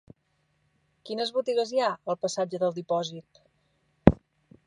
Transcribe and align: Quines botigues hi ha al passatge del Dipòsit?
Quines 1.09 1.33
botigues 1.35 1.73
hi 1.75 1.83
ha 1.83 1.91
al 2.13 2.17
passatge 2.25 2.63
del 2.65 2.75
Dipòsit? 2.79 3.45